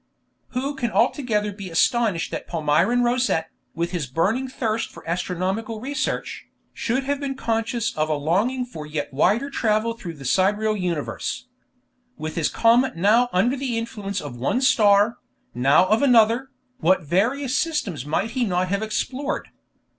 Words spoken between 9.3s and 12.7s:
travel through the sidereal universe? With his